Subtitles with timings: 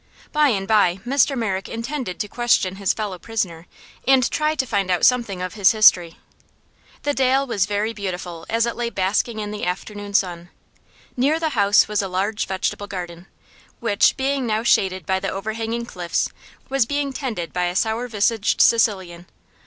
[0.31, 1.37] By and by Mr.
[1.37, 3.67] Merrick intended to question his fellow prisoner
[4.07, 6.17] and try to find out something of his history.
[7.03, 10.49] The dale was very beautiful as it lay basking in the afternoon sun.
[11.15, 13.27] Near the house was a large vegetable garden,
[13.79, 16.29] which, being now shaded by the overhanging cliffs,
[16.67, 19.27] was being tended by a sour visaged Sicilian.